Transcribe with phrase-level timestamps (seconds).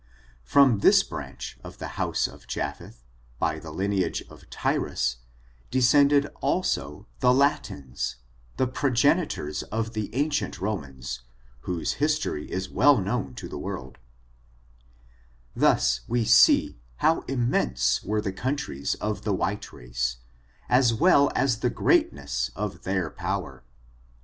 [0.43, 3.03] From this branch of the house of Japheth,
[3.37, 5.17] by the lineage of Tiras,
[5.69, 8.15] descended also the LaiinSj
[8.57, 11.21] (ho prc^enitors ^i^i^r^^Mi^^i^^* 276 ORIGIN, CHARACTER, AND of the ancient Romans,
[11.59, 13.99] whose history is well known to the world.
[15.55, 20.17] Thus we see, how immense were the countries of the white race,
[20.67, 23.63] as well as the greatness of their pow er.